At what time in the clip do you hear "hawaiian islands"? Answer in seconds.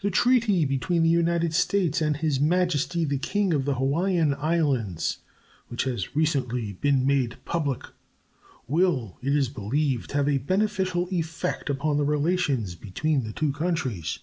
3.74-5.18